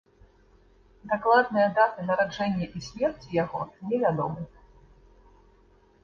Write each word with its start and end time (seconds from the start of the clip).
Дакладныя 1.09 1.65
даты 1.75 2.05
нараджэння 2.07 2.69
і 2.79 2.81
смерці 2.87 3.29
яго 3.43 3.61
невядомы. 3.91 4.47